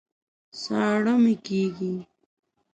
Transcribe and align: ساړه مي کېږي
ساړه 0.61 1.13
مي 1.23 1.35
کېږي 1.45 1.93